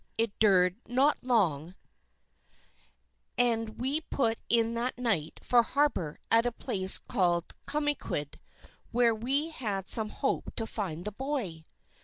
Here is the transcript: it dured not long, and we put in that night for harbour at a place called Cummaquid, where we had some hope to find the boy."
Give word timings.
it 0.17 0.31
dured 0.39 0.77
not 0.87 1.23
long, 1.23 1.75
and 3.37 3.79
we 3.79 4.01
put 4.01 4.39
in 4.49 4.73
that 4.73 4.97
night 4.97 5.39
for 5.43 5.61
harbour 5.61 6.17
at 6.31 6.43
a 6.43 6.51
place 6.51 6.97
called 6.97 7.53
Cummaquid, 7.67 8.39
where 8.89 9.13
we 9.13 9.51
had 9.51 9.87
some 9.87 10.09
hope 10.09 10.55
to 10.55 10.65
find 10.65 11.05
the 11.05 11.11
boy." 11.11 11.65